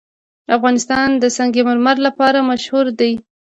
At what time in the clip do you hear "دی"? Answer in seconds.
2.99-3.13